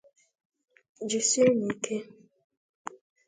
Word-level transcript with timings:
Jisienụ 1.09 1.63
ike. 1.71 1.95